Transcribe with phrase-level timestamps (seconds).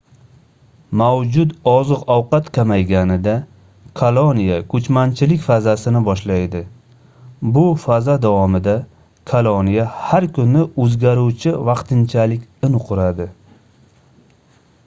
[0.99, 3.35] mavjud oziq-ovqat kamayganida
[4.01, 6.63] koloniya koʻchmanchilik fazasini boshlaydi
[7.59, 8.75] bu faza davomida
[9.35, 13.29] koloniya har kuni oʻzgaruvchi vaqtinchalik in quradi